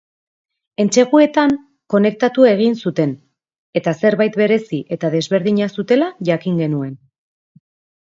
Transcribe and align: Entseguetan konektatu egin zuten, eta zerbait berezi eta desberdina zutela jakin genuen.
Entseguetan 0.83 1.53
konektatu 1.95 2.47
egin 2.53 2.75
zuten, 2.85 3.15
eta 3.83 3.95
zerbait 4.03 4.41
berezi 4.45 4.83
eta 4.99 5.15
desberdina 5.21 5.73
zutela 5.81 6.13
jakin 6.33 6.63
genuen. 6.67 7.01